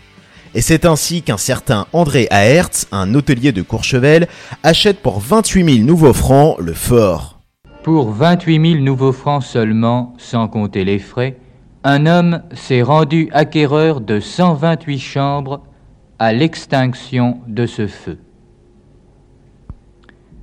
Et 0.55 0.61
c'est 0.61 0.85
ainsi 0.85 1.21
qu'un 1.21 1.37
certain 1.37 1.85
André 1.93 2.27
Aerts, 2.31 2.87
un 2.91 3.13
hôtelier 3.13 3.51
de 3.51 3.61
Courchevel, 3.61 4.27
achète 4.63 5.03
pour 5.03 5.19
28 5.19 5.75
000 5.75 5.85
nouveaux 5.85 6.13
francs 6.13 6.57
le 6.57 6.73
fort. 6.73 7.38
Pour 7.83 8.11
28 8.11 8.73
000 8.73 8.83
nouveaux 8.83 9.13
francs 9.13 9.43
seulement, 9.43 10.13
sans 10.17 10.49
compter 10.49 10.83
les 10.83 10.99
frais, 10.99 11.37
un 11.85 12.05
homme 12.07 12.41
s'est 12.51 12.81
rendu 12.81 13.29
acquéreur 13.31 14.01
de 14.01 14.19
128 14.19 14.99
chambres 14.99 15.61
à 16.19 16.33
l'extinction 16.33 17.39
de 17.47 17.65
ce 17.65 17.87
feu. 17.87 18.19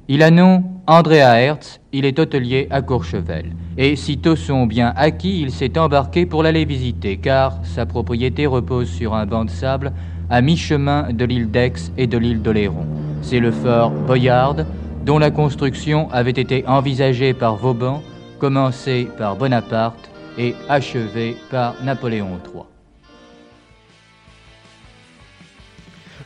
Il 0.09 0.23
a 0.23 0.31
nom 0.31 0.65
Andrea 0.87 1.39
Hertz, 1.39 1.81
il 1.93 2.07
est 2.07 2.19
hôtelier 2.19 2.69
à 2.71 2.81
Courchevel. 2.81 3.53
Et 3.77 3.97
sitôt 3.97 4.37
son 4.37 4.65
bien 4.65 4.95
acquis, 4.97 5.43
il 5.43 5.51
s'est 5.51 5.79
embarqué 5.79 6.25
pour 6.25 6.43
l'aller 6.43 6.65
visiter, 6.65 7.19
car 7.19 7.59
sa 7.65 7.85
propriété 7.85 8.47
repose 8.47 8.89
sur 8.89 9.15
un 9.15 9.27
banc 9.27 9.45
de 9.45 9.51
sable 9.51 9.93
à 10.31 10.41
mi-chemin 10.41 11.13
de 11.13 11.25
l'île 11.27 11.51
d'Aix 11.51 11.93
et 11.99 12.07
de 12.07 12.17
l'île 12.17 12.41
d'Oléron. 12.41 12.87
C'est 13.21 13.41
le 13.41 13.51
fort 13.51 13.91
Boyard, 13.91 14.57
dont 15.07 15.19
la 15.21 15.31
construction 15.31 16.11
avait 16.11 16.33
été 16.33 16.67
envisagée 16.67 17.33
par 17.33 17.57
Vauban, 17.57 18.03
commencée 18.41 19.09
par 19.17 19.37
Bonaparte 19.37 20.11
et 20.37 20.57
achevée 20.69 21.37
par 21.49 21.77
Napoléon 21.85 22.41
III. 22.45 22.65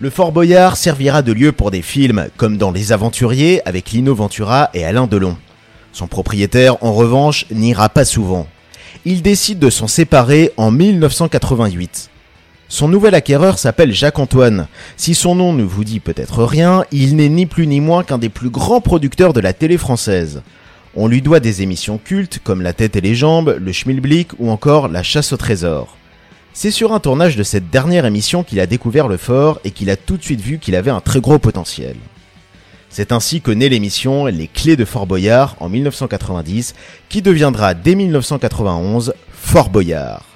Le 0.00 0.08
Fort 0.08 0.32
Boyard 0.32 0.78
servira 0.78 1.20
de 1.20 1.32
lieu 1.32 1.52
pour 1.52 1.70
des 1.70 1.82
films 1.82 2.28
comme 2.38 2.56
dans 2.56 2.70
Les 2.70 2.90
Aventuriers 2.90 3.60
avec 3.68 3.90
Lino 3.90 4.14
Ventura 4.14 4.70
et 4.72 4.82
Alain 4.82 5.06
Delon. 5.06 5.36
Son 5.92 6.06
propriétaire, 6.06 6.82
en 6.82 6.94
revanche, 6.94 7.44
n'ira 7.50 7.90
pas 7.90 8.06
souvent. 8.06 8.46
Il 9.04 9.20
décide 9.20 9.58
de 9.58 9.68
s'en 9.68 9.88
séparer 9.88 10.52
en 10.56 10.70
1988. 10.70 12.09
Son 12.70 12.86
nouvel 12.86 13.16
acquéreur 13.16 13.58
s'appelle 13.58 13.92
Jacques-Antoine. 13.92 14.68
Si 14.96 15.16
son 15.16 15.34
nom 15.34 15.52
ne 15.52 15.64
vous 15.64 15.82
dit 15.82 15.98
peut-être 15.98 16.44
rien, 16.44 16.84
il 16.92 17.16
n'est 17.16 17.28
ni 17.28 17.44
plus 17.44 17.66
ni 17.66 17.80
moins 17.80 18.04
qu'un 18.04 18.16
des 18.16 18.28
plus 18.28 18.48
grands 18.48 18.80
producteurs 18.80 19.32
de 19.32 19.40
la 19.40 19.52
télé 19.52 19.76
française. 19.76 20.42
On 20.94 21.08
lui 21.08 21.20
doit 21.20 21.40
des 21.40 21.62
émissions 21.62 21.98
cultes 21.98 22.38
comme 22.44 22.62
La 22.62 22.72
tête 22.72 22.94
et 22.94 23.00
les 23.00 23.16
jambes, 23.16 23.56
Le 23.60 23.72
Schmilblick 23.72 24.28
ou 24.38 24.50
encore 24.50 24.86
La 24.86 25.02
chasse 25.02 25.32
au 25.32 25.36
trésor. 25.36 25.96
C'est 26.52 26.70
sur 26.70 26.92
un 26.92 27.00
tournage 27.00 27.34
de 27.34 27.42
cette 27.42 27.70
dernière 27.70 28.06
émission 28.06 28.44
qu'il 28.44 28.60
a 28.60 28.68
découvert 28.68 29.08
le 29.08 29.16
fort 29.16 29.58
et 29.64 29.72
qu'il 29.72 29.90
a 29.90 29.96
tout 29.96 30.16
de 30.16 30.22
suite 30.22 30.40
vu 30.40 30.58
qu'il 30.58 30.76
avait 30.76 30.92
un 30.92 31.00
très 31.00 31.20
gros 31.20 31.40
potentiel. 31.40 31.96
C'est 32.88 33.10
ainsi 33.10 33.40
que 33.40 33.50
naît 33.50 33.68
l'émission 33.68 34.26
Les 34.26 34.46
Clés 34.46 34.76
de 34.76 34.84
Fort 34.84 35.08
Boyard 35.08 35.56
en 35.58 35.68
1990, 35.68 36.76
qui 37.08 37.20
deviendra 37.20 37.74
dès 37.74 37.96
1991 37.96 39.12
Fort 39.32 39.70
Boyard. 39.70 40.29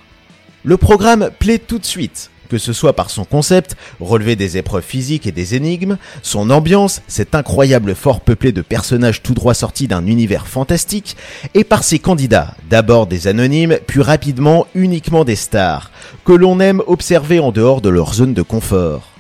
Le 0.67 0.79
programme 0.79 1.29
plaît 1.39 1.59
tout 1.59 1.79
de 1.79 1.85
suite, 1.85 2.31
que 2.49 2.57
ce 2.57 2.73
soit 2.73 2.95
par 2.95 3.11
son 3.11 3.27
concept, 3.27 3.77
relever 4.01 4.35
des 4.35 4.57
épreuves 4.57 4.83
physiques 4.83 5.27
et 5.27 5.33
des 5.33 5.55
énigmes, 5.55 5.99
son 6.23 6.49
ambiance, 6.49 7.03
cet 7.07 7.35
incroyable 7.35 7.95
fort 7.95 8.23
peuplé 8.23 8.51
de 8.51 8.63
personnages 8.63 9.23
tout 9.23 9.35
droit 9.35 9.53
sortis 9.53 9.89
d'un 9.89 10.07
univers 10.07 10.47
fantastique, 10.47 11.19
et 11.53 11.65
par 11.65 11.85
ses 11.85 11.99
candidats, 11.99 12.55
d'abord 12.71 13.07
des 13.07 13.27
anonymes, 13.27 13.77
puis 13.87 14.01
rapidement 14.01 14.67
uniquement 14.75 15.25
des 15.25 15.37
stars, 15.37 15.91
que 16.25 16.33
l'on 16.33 16.59
aime 16.61 16.81
observer 16.87 17.41
en 17.41 17.53
dehors 17.53 17.83
de 17.83 17.91
leur 17.91 18.15
zone 18.15 18.33
de 18.33 18.41
confort. 18.41 19.11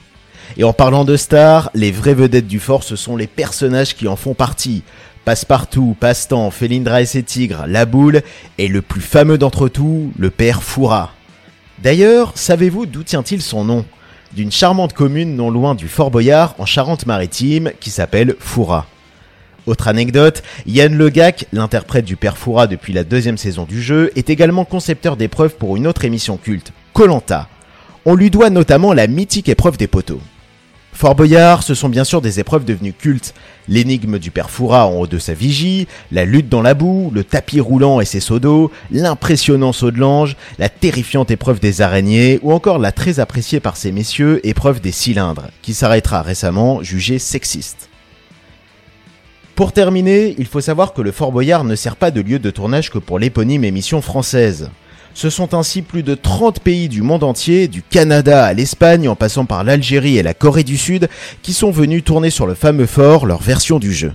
Et 0.56 0.64
en 0.64 0.72
parlant 0.72 1.04
de 1.04 1.18
stars, 1.18 1.70
les 1.74 1.92
vraies 1.92 2.14
vedettes 2.14 2.46
du 2.46 2.58
fort, 2.58 2.84
ce 2.84 2.96
sont 2.96 3.18
les 3.18 3.26
personnages 3.26 3.94
qui 3.94 4.08
en 4.08 4.16
font 4.16 4.32
partie. 4.32 4.82
Passepartout, 5.26 5.94
Passe-temps, 6.00 6.50
Félindra 6.50 7.02
et 7.02 7.06
ses 7.06 7.22
tigres, 7.22 7.66
La 7.66 7.84
Boule, 7.84 8.22
et 8.56 8.68
le 8.68 8.80
plus 8.80 9.02
fameux 9.02 9.36
d'entre 9.36 9.68
tous, 9.68 10.10
le 10.18 10.30
père 10.30 10.62
Foura. 10.62 11.12
D'ailleurs, 11.82 12.32
savez-vous 12.34 12.86
d'où 12.86 13.02
tient-il 13.02 13.42
son 13.42 13.64
nom? 13.64 13.84
D'une 14.32 14.52
charmante 14.52 14.92
commune 14.92 15.36
non 15.36 15.50
loin 15.50 15.74
du 15.74 15.88
Fort 15.88 16.10
Boyard 16.10 16.54
en 16.58 16.66
Charente-Maritime 16.66 17.72
qui 17.80 17.90
s'appelle 17.90 18.36
Foura. 18.38 18.86
Autre 19.66 19.88
anecdote, 19.88 20.42
Yann 20.66 20.96
Legac, 20.96 21.46
l'interprète 21.52 22.04
du 22.04 22.16
père 22.16 22.36
Foura 22.36 22.66
depuis 22.66 22.92
la 22.92 23.04
deuxième 23.04 23.38
saison 23.38 23.64
du 23.64 23.80
jeu, 23.80 24.10
est 24.14 24.30
également 24.30 24.64
concepteur 24.64 25.16
d'épreuves 25.16 25.56
pour 25.56 25.76
une 25.76 25.86
autre 25.86 26.04
émission 26.04 26.36
culte, 26.36 26.72
Colanta. 26.92 27.48
On 28.04 28.14
lui 28.14 28.30
doit 28.30 28.50
notamment 28.50 28.92
la 28.92 29.06
mythique 29.06 29.48
épreuve 29.48 29.78
des 29.78 29.86
poteaux. 29.86 30.20
Fort 30.94 31.16
Boyard, 31.16 31.64
ce 31.64 31.74
sont 31.74 31.88
bien 31.88 32.04
sûr 32.04 32.22
des 32.22 32.38
épreuves 32.38 32.64
devenues 32.64 32.92
cultes. 32.92 33.34
L'énigme 33.68 34.20
du 34.20 34.30
père 34.30 34.48
Foura 34.48 34.86
en 34.86 34.92
haut 34.92 35.06
de 35.08 35.18
sa 35.18 35.34
vigie, 35.34 35.88
la 36.12 36.24
lutte 36.24 36.48
dans 36.48 36.62
la 36.62 36.74
boue, 36.74 37.10
le 37.12 37.24
tapis 37.24 37.58
roulant 37.58 38.00
et 38.00 38.04
ses 38.04 38.20
seaux 38.20 38.38
d'eau, 38.38 38.70
l'impressionnant 38.92 39.72
saut 39.72 39.90
de 39.90 39.98
l'ange, 39.98 40.36
la 40.58 40.68
terrifiante 40.68 41.32
épreuve 41.32 41.58
des 41.58 41.82
araignées, 41.82 42.38
ou 42.42 42.52
encore 42.52 42.78
la 42.78 42.92
très 42.92 43.18
appréciée 43.18 43.58
par 43.58 43.76
ces 43.76 43.90
messieurs 43.90 44.40
épreuve 44.46 44.80
des 44.80 44.92
cylindres, 44.92 45.48
qui 45.62 45.74
s'arrêtera 45.74 46.22
récemment 46.22 46.80
jugée 46.82 47.18
sexiste. 47.18 47.88
Pour 49.56 49.72
terminer, 49.72 50.36
il 50.38 50.46
faut 50.46 50.60
savoir 50.60 50.94
que 50.94 51.02
le 51.02 51.10
Fort 51.10 51.32
Boyard 51.32 51.64
ne 51.64 51.74
sert 51.74 51.96
pas 51.96 52.12
de 52.12 52.20
lieu 52.20 52.38
de 52.38 52.50
tournage 52.50 52.90
que 52.90 52.98
pour 52.98 53.18
l'éponyme 53.18 53.64
émission 53.64 54.00
française. 54.00 54.70
Ce 55.14 55.30
sont 55.30 55.54
ainsi 55.54 55.82
plus 55.82 56.02
de 56.02 56.14
30 56.14 56.58
pays 56.60 56.88
du 56.88 57.00
monde 57.00 57.22
entier, 57.22 57.68
du 57.68 57.82
Canada 57.82 58.44
à 58.44 58.52
l'Espagne 58.52 59.08
en 59.08 59.14
passant 59.14 59.44
par 59.44 59.62
l'Algérie 59.62 60.18
et 60.18 60.22
la 60.24 60.34
Corée 60.34 60.64
du 60.64 60.76
Sud, 60.76 61.08
qui 61.42 61.52
sont 61.52 61.70
venus 61.70 62.02
tourner 62.02 62.30
sur 62.30 62.46
le 62.46 62.54
fameux 62.54 62.86
fort 62.86 63.24
leur 63.24 63.40
version 63.40 63.78
du 63.78 63.92
jeu. 63.92 64.12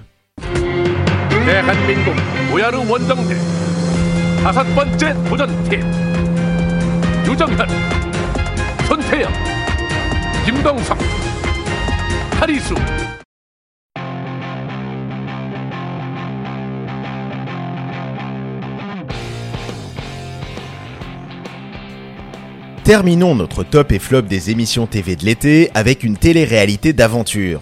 Terminons 22.89 23.35
notre 23.35 23.63
top 23.63 23.91
et 23.91 23.99
flop 23.99 24.23
des 24.23 24.49
émissions 24.49 24.87
TV 24.87 25.15
de 25.15 25.23
l'été 25.23 25.69
avec 25.75 26.03
une 26.03 26.17
télé-réalité 26.17 26.91
d'aventure. 26.91 27.61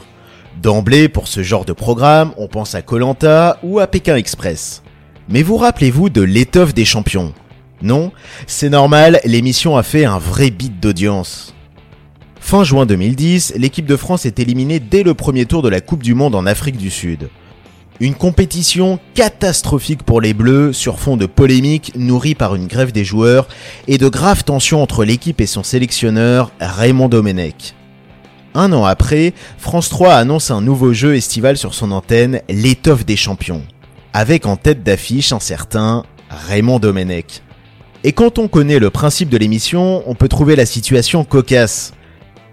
D'emblée, 0.62 1.10
pour 1.10 1.28
ce 1.28 1.44
genre 1.44 1.66
de 1.66 1.74
programme, 1.74 2.32
on 2.38 2.48
pense 2.48 2.76
à 2.76 2.82
Colanta 2.82 3.60
ou 3.62 3.80
à 3.80 3.88
Pékin 3.88 4.16
Express. 4.16 4.84
Mais 5.28 5.44
vous 5.44 5.58
rappelez-vous 5.58 6.10
de 6.10 6.22
l'étoffe 6.22 6.74
des 6.74 6.86
champions? 6.86 7.34
Non? 7.82 8.14
C'est 8.48 8.70
normal, 8.70 9.20
l'émission 9.26 9.76
a 9.76 9.84
fait 9.84 10.06
un 10.06 10.18
vrai 10.18 10.50
beat 10.50 10.80
d'audience. 10.80 11.54
Fin 12.40 12.64
juin 12.64 12.86
2010, 12.86 13.56
l'équipe 13.58 13.86
de 13.86 13.98
France 13.98 14.26
est 14.26 14.40
éliminée 14.40 14.80
dès 14.80 15.04
le 15.04 15.14
premier 15.14 15.46
tour 15.46 15.62
de 15.62 15.68
la 15.68 15.82
Coupe 15.82 16.04
du 16.04 16.14
Monde 16.14 16.36
en 16.36 16.46
Afrique 16.46 16.78
du 16.78 16.90
Sud. 16.90 17.28
Une 18.00 18.14
compétition 18.14 19.00
catastrophique 19.16 20.04
pour 20.04 20.22
les 20.22 20.36
Bleus 20.36 20.72
sur 20.72 21.00
fond 21.00 21.18
de 21.18 21.26
polémique 21.26 21.94
nourrie 21.96 22.36
par 22.36 22.54
une 22.54 22.68
grève 22.68 22.92
des 22.92 23.04
joueurs 23.04 23.48
et 23.88 23.98
de 23.98 24.08
graves 24.08 24.44
tensions 24.44 24.84
entre 24.84 25.04
l'équipe 25.04 25.42
et 25.42 25.48
son 25.48 25.64
sélectionneur 25.64 26.52
Raymond 26.60 27.10
Domenech. 27.10 27.74
Un 28.54 28.72
an 28.72 28.86
après, 28.86 29.34
France 29.58 29.90
3 29.90 30.14
annonce 30.14 30.52
un 30.52 30.62
nouveau 30.62 30.94
jeu 30.94 31.16
estival 31.16 31.58
sur 31.58 31.74
son 31.74 31.92
antenne, 31.92 32.42
l'étoffe 32.50 33.04
des 33.04 33.16
champions, 33.16 33.64
avec 34.14 34.46
en 34.46 34.58
tête 34.58 34.84
d'affiche 34.84 35.32
un 35.32 35.40
certain 35.40 36.04
Raymond 36.30 36.78
Domenech. 36.78 37.42
Et 38.04 38.12
quand 38.12 38.38
on 38.38 38.48
connaît 38.48 38.80
le 38.80 38.92
principe 38.92 39.30
de 39.30 39.38
l'émission, 39.38 40.04
on 40.06 40.14
peut 40.14 40.28
trouver 40.28 40.56
la 40.56 40.68
situation 40.68 41.24
cocasse. 41.24 41.94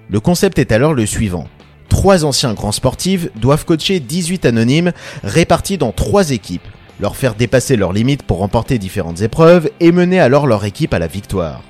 Le 0.08 0.20
concept 0.20 0.58
est 0.58 0.72
alors 0.72 0.94
le 0.94 1.04
suivant 1.04 1.48
trois 1.94 2.24
anciens 2.24 2.54
grands 2.54 2.72
sportifs 2.72 3.28
doivent 3.36 3.64
coacher 3.64 4.00
18 4.00 4.46
anonymes 4.46 4.90
répartis 5.22 5.78
dans 5.78 5.92
trois 5.92 6.32
équipes, 6.32 6.66
leur 6.98 7.14
faire 7.14 7.36
dépasser 7.36 7.76
leurs 7.76 7.92
limites 7.92 8.24
pour 8.24 8.38
remporter 8.38 8.80
différentes 8.80 9.20
épreuves 9.20 9.70
et 9.78 9.92
mener 9.92 10.18
alors 10.18 10.48
leur 10.48 10.64
équipe 10.64 10.92
à 10.92 10.98
la 10.98 11.06
victoire. 11.06 11.62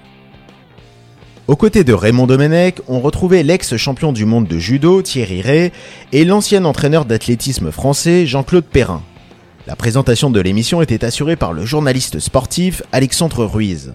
Aux 1.47 1.57
côtés 1.57 1.85
de 1.85 1.93
Raymond 1.93 2.27
Domenech, 2.27 2.77
on 2.89 3.01
retrouvait 3.01 3.43
l'ex-champion 3.43 4.15
du 4.15 4.25
monde 4.25 4.49
de 4.49 4.59
judo 4.59 5.03
Thierry 5.03 5.43
Ray 5.43 5.73
et 6.13 6.25
l'ancien 6.25 6.65
entraîneur 6.65 7.05
d'athlétisme 7.05 7.71
français 7.71 8.25
Jean-Claude 8.25 8.65
Perrin. 8.65 9.03
La 9.67 9.77
présentation 9.77 10.31
de 10.31 10.41
l'émission 10.41 10.81
était 10.81 11.05
assurée 11.05 11.37
par 11.37 11.53
le 11.53 11.67
journaliste 11.67 12.19
sportif 12.19 12.83
Alexandre 12.93 13.45
Ruiz. 13.45 13.93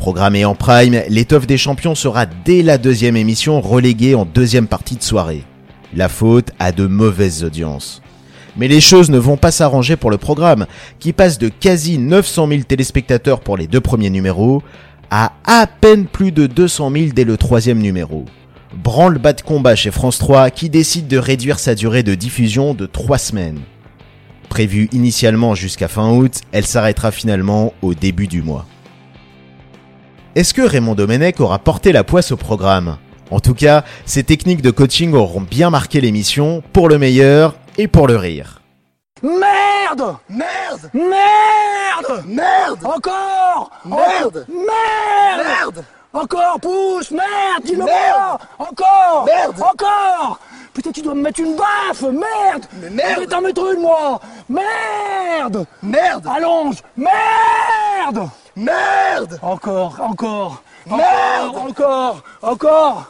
Programmé 0.00 0.46
en 0.46 0.54
prime, 0.54 1.02
l'étoffe 1.10 1.46
des 1.46 1.58
champions 1.58 1.94
sera 1.94 2.24
dès 2.24 2.62
la 2.62 2.78
deuxième 2.78 3.18
émission 3.18 3.60
reléguée 3.60 4.14
en 4.14 4.24
deuxième 4.24 4.66
partie 4.66 4.96
de 4.96 5.02
soirée. 5.02 5.44
La 5.94 6.08
faute 6.08 6.52
à 6.58 6.72
de 6.72 6.86
mauvaises 6.86 7.44
audiences. 7.44 8.00
Mais 8.56 8.66
les 8.66 8.80
choses 8.80 9.10
ne 9.10 9.18
vont 9.18 9.36
pas 9.36 9.50
s'arranger 9.50 9.96
pour 9.96 10.10
le 10.10 10.16
programme, 10.16 10.64
qui 11.00 11.12
passe 11.12 11.36
de 11.36 11.50
quasi 11.50 11.98
900 11.98 12.48
000 12.48 12.62
téléspectateurs 12.62 13.40
pour 13.40 13.58
les 13.58 13.66
deux 13.66 13.82
premiers 13.82 14.08
numéros 14.08 14.62
à 15.10 15.32
à 15.44 15.66
peine 15.66 16.06
plus 16.06 16.32
de 16.32 16.46
200 16.46 16.90
000 16.92 17.04
dès 17.14 17.24
le 17.24 17.36
troisième 17.36 17.78
numéro. 17.78 18.24
Branle-bas 18.82 19.34
de 19.34 19.42
combat 19.42 19.76
chez 19.76 19.90
France 19.90 20.16
3 20.16 20.48
qui 20.48 20.70
décide 20.70 21.08
de 21.08 21.18
réduire 21.18 21.58
sa 21.58 21.74
durée 21.74 22.02
de 22.02 22.14
diffusion 22.14 22.72
de 22.72 22.86
3 22.86 23.18
semaines. 23.18 23.60
Prévue 24.48 24.88
initialement 24.92 25.54
jusqu'à 25.54 25.88
fin 25.88 26.10
août, 26.10 26.40
elle 26.52 26.64
s'arrêtera 26.64 27.10
finalement 27.10 27.74
au 27.82 27.92
début 27.92 28.28
du 28.28 28.40
mois. 28.40 28.64
Est-ce 30.36 30.54
que 30.54 30.62
Raymond 30.62 30.94
Domenech 30.94 31.40
aura 31.40 31.58
porté 31.58 31.90
la 31.90 32.04
poisse 32.04 32.30
au 32.30 32.36
programme 32.36 32.98
En 33.32 33.40
tout 33.40 33.54
cas, 33.54 33.84
ses 34.06 34.22
techniques 34.22 34.62
de 34.62 34.70
coaching 34.70 35.12
auront 35.12 35.40
bien 35.40 35.70
marqué 35.70 36.00
l'émission, 36.00 36.62
pour 36.72 36.88
le 36.88 36.98
meilleur 36.98 37.56
et 37.78 37.88
pour 37.88 38.06
le 38.06 38.16
rire. 38.16 38.60
Merde 39.22 40.16
Merde 40.28 40.90
Merde 40.94 42.24
Merde 42.26 42.78
Encore 42.84 43.70
Merde 43.84 44.46
Merde 44.48 45.44
Merde 45.44 45.84
Encore, 46.12 46.58
pousse 46.60 47.10
Merde 47.10 47.64
Dis-le 47.64 47.84
Merde 47.84 48.38
Encore 48.58 49.26
Merde 49.26 49.60
Encore 49.60 50.38
Putain, 50.72 50.92
tu 50.92 51.02
dois 51.02 51.14
me 51.14 51.22
mettre 51.22 51.40
une 51.40 51.56
baffe 51.56 52.02
Merde 52.02 52.64
Mais 52.80 52.88
merde 52.90 53.12
Je 53.16 53.20
vais 53.20 53.26
t'en 53.26 53.42
mettre 53.42 53.72
une, 53.74 53.82
moi 53.82 54.20
Merde 54.48 55.66
Merde 55.82 56.26
Allonge 56.26 56.76
Merde 56.96 57.79
Merde 58.56 59.38
Encore, 59.42 60.00
encore. 60.00 60.62
Merde 60.86 61.56
Encore, 61.56 62.22
encore 62.42 63.04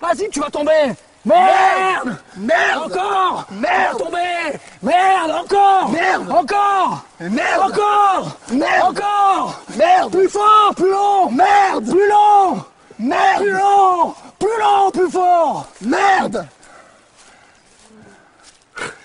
Vas-y, 0.00 0.28
tu 0.30 0.40
vas 0.40 0.50
tomber. 0.50 0.94
Merde 1.24 2.18
Merde 2.36 2.82
Encore. 2.84 3.46
Merde. 3.50 3.98
Tomber. 3.98 4.58
Merde 4.82 5.30
Encore. 5.30 5.90
Merde. 5.90 6.30
Encore. 6.30 7.04
Merde. 7.20 7.62
Encore. 7.62 8.36
Merde. 8.50 8.82
Encore. 8.82 9.60
Merde. 9.76 10.10
Plus 10.10 10.28
fort 10.28 10.74
Plus 10.76 10.90
long. 10.90 11.30
Merde. 11.30 11.84
Plus 11.84 12.08
long. 12.08 12.64
Plus 12.96 13.06
Merde 13.06 13.44
long. 13.44 14.14
Plus 14.38 14.58
long 14.58 14.90
Plus 14.92 15.10
fort. 15.10 15.66
Merde 15.80 16.46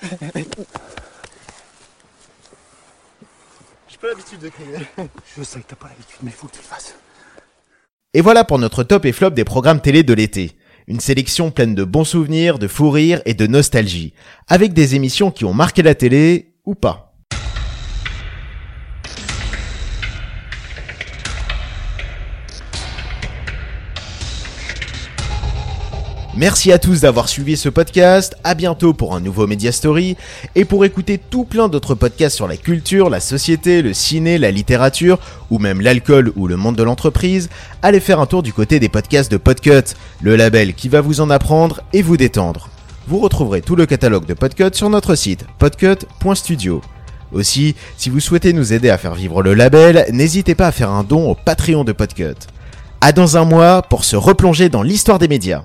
J'ai 3.95 4.01
pas 4.01 4.07
l'habitude 4.09 4.39
de 4.39 4.49
crier. 4.49 5.07
Je 5.37 5.43
sais 5.43 5.61
que 5.61 5.67
t'as 5.69 5.77
pas 5.77 5.87
l'habitude, 5.87 6.17
mais 6.21 6.31
il 6.31 6.33
faut 6.33 6.47
que 6.47 6.51
tu 6.51 6.59
le 6.59 6.65
fasses. 6.65 6.95
Et 8.13 8.19
voilà 8.19 8.43
pour 8.43 8.59
notre 8.59 8.83
top 8.83 9.05
et 9.05 9.13
flop 9.13 9.29
des 9.29 9.45
programmes 9.45 9.79
télé 9.79 10.03
de 10.03 10.13
l'été. 10.13 10.57
Une 10.87 10.99
sélection 10.99 11.49
pleine 11.49 11.75
de 11.75 11.85
bons 11.85 12.03
souvenirs, 12.03 12.59
de 12.59 12.67
fous 12.67 12.89
rires 12.89 13.21
et 13.23 13.33
de 13.33 13.47
nostalgie, 13.47 14.13
avec 14.49 14.73
des 14.73 14.95
émissions 14.95 15.31
qui 15.31 15.45
ont 15.45 15.53
marqué 15.53 15.81
la 15.81 15.95
télé 15.95 16.55
ou 16.65 16.75
pas. 16.75 17.04
Merci 26.37 26.73
à 26.73 26.79
tous 26.79 26.99
d'avoir 26.99 27.29
suivi 27.29 27.55
ce 27.55 27.69
podcast, 27.69 28.35
à 28.43 28.55
bientôt 28.55 28.93
pour 28.93 29.15
un 29.15 29.21
nouveau 29.21 29.47
Media 29.47 29.71
Story, 29.71 30.17
et 30.55 30.65
pour 30.65 30.83
écouter 30.83 31.17
tout 31.17 31.45
plein 31.45 31.69
d'autres 31.69 31.95
podcasts 31.95 32.35
sur 32.35 32.49
la 32.49 32.57
culture, 32.57 33.09
la 33.09 33.21
société, 33.21 33.81
le 33.81 33.93
ciné, 33.93 34.37
la 34.37 34.51
littérature, 34.51 35.17
ou 35.49 35.59
même 35.59 35.79
l'alcool 35.79 36.33
ou 36.35 36.47
le 36.47 36.57
monde 36.57 36.75
de 36.75 36.83
l'entreprise, 36.83 37.47
allez 37.81 38.01
faire 38.01 38.19
un 38.19 38.25
tour 38.25 38.43
du 38.43 38.51
côté 38.51 38.81
des 38.81 38.89
podcasts 38.89 39.31
de 39.31 39.37
Podcut, 39.37 39.95
le 40.21 40.35
label 40.35 40.73
qui 40.73 40.89
va 40.89 40.99
vous 40.99 41.21
en 41.21 41.29
apprendre 41.29 41.83
et 41.93 42.01
vous 42.01 42.17
détendre. 42.17 42.67
Vous 43.07 43.19
retrouverez 43.19 43.61
tout 43.61 43.77
le 43.77 43.85
catalogue 43.85 44.25
de 44.25 44.33
Podcut 44.33 44.73
sur 44.73 44.89
notre 44.89 45.15
site 45.15 45.45
podcut.studio. 45.57 46.81
Aussi, 47.31 47.75
si 47.95 48.09
vous 48.09 48.19
souhaitez 48.19 48.51
nous 48.51 48.73
aider 48.73 48.89
à 48.89 48.97
faire 48.97 49.15
vivre 49.15 49.41
le 49.41 49.53
label, 49.53 50.05
n'hésitez 50.11 50.53
pas 50.53 50.67
à 50.67 50.73
faire 50.73 50.89
un 50.89 51.05
don 51.05 51.31
au 51.31 51.35
Patreon 51.35 51.85
de 51.85 51.93
Podcut. 51.93 52.35
À 52.99 53.13
dans 53.13 53.37
un 53.37 53.45
mois 53.45 53.83
pour 53.83 54.03
se 54.03 54.17
replonger 54.17 54.67
dans 54.67 54.83
l'histoire 54.83 55.19
des 55.19 55.29
médias. 55.29 55.63